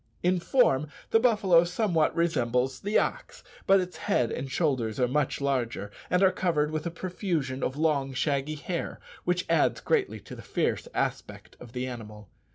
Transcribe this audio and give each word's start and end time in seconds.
In 0.23 0.39
form 0.39 0.87
the 1.11 1.19
buffalo 1.19 1.63
somewhat 1.63 2.15
resembles 2.15 2.79
the 2.79 2.97
ox, 2.97 3.43
but 3.67 3.79
its 3.79 3.97
head 3.97 4.31
and 4.31 4.49
shoulders 4.51 4.99
are 4.99 5.07
much 5.07 5.39
larger, 5.39 5.91
and 6.09 6.23
are 6.23 6.31
covered 6.31 6.71
with 6.71 6.87
a 6.87 6.89
profusion 6.89 7.61
of 7.61 7.77
long 7.77 8.11
shaggy 8.11 8.55
hair 8.55 8.99
which 9.25 9.45
adds 9.47 9.79
greatly 9.79 10.19
to 10.21 10.35
the 10.35 10.41
fierce 10.41 10.87
aspect 10.95 11.55
of 11.59 11.73
the 11.73 11.85
animal. 11.85 12.29